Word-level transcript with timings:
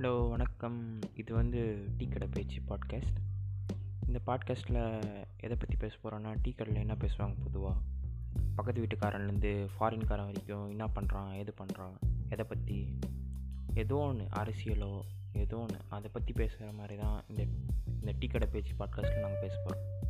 Hello 0.00 0.28
வணக்கம். 0.28 0.98
இது 1.14 1.34
வந்து 1.34 1.88
டீ 1.96 2.08
கடை 2.08 2.28
பேச்சு 2.32 2.60
பாட்காஸ்ட் 2.68 3.18
இந்த 4.06 4.20
பாட்காஸ்ட்டில் 4.26 5.02
எதை 5.36 5.56
பற்றி 5.56 5.76
பேச 5.78 5.96
போகிறோன்னா 6.02 6.36
டீ 6.42 6.52
கடையில் 6.52 6.80
என்ன 6.80 6.94
பேசுவாங்க 6.94 7.34
பொதுவாக 7.42 7.76
பக்கத்து 8.56 8.82
வீட்டுக்காரன்லேருந்து 8.82 9.68
ஃபாரின்காரன் 9.78 10.24
வரைக்கும் 10.24 10.70
என்ன 10.70 10.86
பண்ணுறான் 10.86 11.36
எது 11.36 11.54
பண்ணுறான் 11.58 11.96
எதை 12.28 12.44
பற்றி 12.44 12.98
ஏதோ 13.74 13.94
ஒன்று 13.94 14.24
அரசியலோ 14.24 15.02
ஏதோ 15.32 15.56
ஒன்று 15.56 15.78
அதை 15.88 16.10
பற்றி 16.12 16.32
பேசுகிற 16.32 16.72
மாதிரி 16.72 16.96
தான் 16.96 17.24
இந்த 17.28 17.42
இந்த 17.86 18.14
டீ 18.18 18.26
கடை 18.26 18.48
பேச்சு 18.52 18.74
பாட்காஸ்ட்டில் 18.78 19.20
நாங்கள் 19.20 19.40
பேச 19.40 19.54
போகிறோம் 19.64 20.09